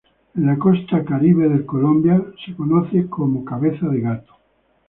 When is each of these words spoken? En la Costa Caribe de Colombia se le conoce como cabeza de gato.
En 0.35 0.47
la 0.47 0.57
Costa 0.57 1.05
Caribe 1.05 1.47
de 1.47 1.63
Colombia 1.63 2.19
se 2.43 2.49
le 2.49 2.57
conoce 2.57 3.05
como 3.05 3.45
cabeza 3.45 3.87
de 3.87 4.01
gato. 4.01 4.33